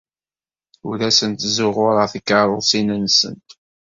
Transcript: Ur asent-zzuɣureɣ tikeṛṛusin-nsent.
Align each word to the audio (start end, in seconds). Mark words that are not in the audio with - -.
Ur 0.89 0.97
asent-zzuɣureɣ 1.09 2.07
tikeṛṛusin-nsent. 2.13 3.49